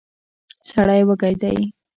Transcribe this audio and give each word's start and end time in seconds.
سړی 0.69 1.01
وږی 1.07 1.33
دی. 1.41 1.57